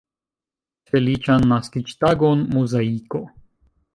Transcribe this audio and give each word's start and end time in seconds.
Feliĉan 0.93 1.45
naskiĝtagon 1.51 2.43
Muzaiko! 2.57 3.21